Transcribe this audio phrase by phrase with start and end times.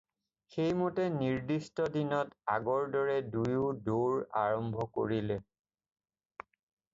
[0.53, 5.39] সেইমতে নিৰ্দিষ্ট দিনত আগৰ দৰে দুয়ো দৌৰ আৰম্ভ কৰিলে।